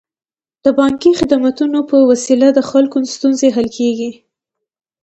د 0.65 0.67
بانکي 0.79 1.11
خدمتونو 1.19 1.79
په 1.89 1.97
وسیله 2.09 2.47
د 2.53 2.59
خلکو 2.69 2.97
ستونزې 3.15 3.47
حل 3.55 3.67
کیږي. 3.77 4.11